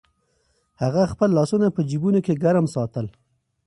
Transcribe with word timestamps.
هغه 0.81 1.01
خپل 1.13 1.29
لاسونه 1.37 1.67
په 1.75 1.81
جېبونو 1.89 2.19
کې 2.25 2.39
ګرم 2.43 2.65
ساتل. 2.75 3.05